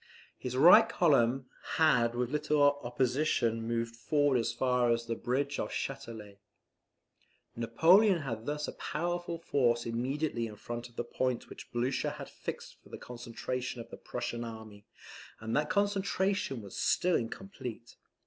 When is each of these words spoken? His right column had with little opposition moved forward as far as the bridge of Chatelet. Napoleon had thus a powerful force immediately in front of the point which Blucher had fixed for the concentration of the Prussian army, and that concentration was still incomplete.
His 0.39 0.57
right 0.57 0.89
column 0.89 1.47
had 1.75 2.15
with 2.15 2.31
little 2.31 2.63
opposition 2.83 3.61
moved 3.61 3.95
forward 3.95 4.39
as 4.39 4.51
far 4.51 4.89
as 4.89 5.05
the 5.05 5.13
bridge 5.13 5.59
of 5.59 5.69
Chatelet. 5.71 6.39
Napoleon 7.55 8.23
had 8.23 8.47
thus 8.47 8.67
a 8.67 8.71
powerful 8.71 9.37
force 9.37 9.85
immediately 9.85 10.47
in 10.47 10.55
front 10.55 10.89
of 10.89 10.95
the 10.95 11.03
point 11.03 11.49
which 11.49 11.71
Blucher 11.71 12.09
had 12.17 12.29
fixed 12.31 12.81
for 12.81 12.89
the 12.89 12.97
concentration 12.97 13.79
of 13.79 13.91
the 13.91 13.97
Prussian 13.97 14.43
army, 14.43 14.87
and 15.39 15.55
that 15.55 15.69
concentration 15.69 16.63
was 16.63 16.75
still 16.75 17.15
incomplete. 17.15 17.95